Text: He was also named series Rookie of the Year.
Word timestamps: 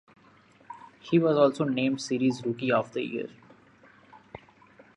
He 0.99 1.19
was 1.19 1.37
also 1.37 1.63
named 1.63 2.01
series 2.01 2.43
Rookie 2.43 2.71
of 2.71 2.91
the 2.91 3.03
Year. 3.03 3.29